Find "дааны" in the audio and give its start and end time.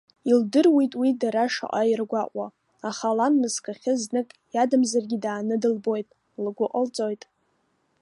5.23-5.55